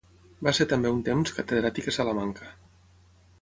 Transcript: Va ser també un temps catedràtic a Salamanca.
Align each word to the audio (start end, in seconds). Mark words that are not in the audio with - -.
Va 0.45 0.53
ser 0.59 0.65
també 0.71 0.91
un 0.95 1.03
temps 1.09 1.35
catedràtic 1.41 1.91
a 1.93 1.93
Salamanca. 1.99 2.51